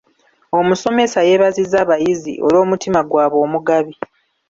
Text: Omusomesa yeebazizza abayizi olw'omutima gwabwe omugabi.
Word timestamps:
Omusomesa 0.59 1.19
yeebazizza 1.27 1.77
abayizi 1.83 2.33
olw'omutima 2.45 2.99
gwabwe 3.09 3.39
omugabi. 3.45 3.93